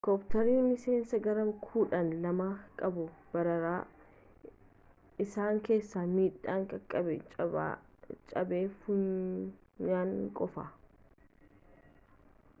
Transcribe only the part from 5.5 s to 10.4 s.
keessaa miidhaan qaqabee caba funyaanii